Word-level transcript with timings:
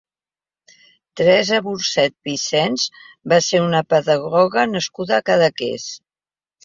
Teresa 1.19 1.59
Burcet 1.67 2.15
Vicens 2.29 2.87
va 3.35 3.41
ser 3.51 3.63
una 3.67 3.85
pedagoga 3.95 4.65
nascuda 4.75 5.17
a 5.21 5.25
Cadaqués. 5.29 5.87